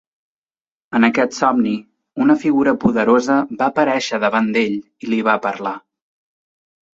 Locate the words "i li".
5.09-5.21